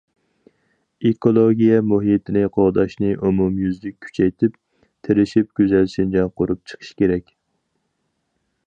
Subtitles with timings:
[1.09, 4.57] ئېكولوگىيە- مۇھىتنى قوغداشنى ئومۇميۈزلۈك كۈچەيتىپ،
[5.09, 7.33] تىرىشىپ گۈزەل شىنجاڭ قۇرۇپ چىقىش كېرەك.